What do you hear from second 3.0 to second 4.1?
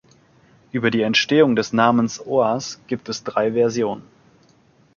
es drei Versionen.